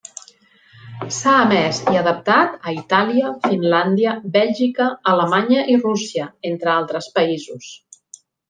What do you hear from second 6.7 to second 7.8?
altres països.